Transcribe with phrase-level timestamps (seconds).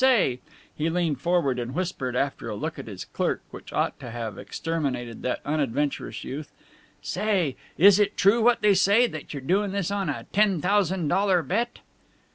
[0.03, 0.39] Say,"
[0.75, 4.39] he leaned forward and whispered, after a look at his clerk which ought to have
[4.39, 6.51] exterminated that unadventurous youth
[7.03, 11.07] "say, is it true what they say, that you're doing this on a ten thousand
[11.07, 11.81] dollar bet?"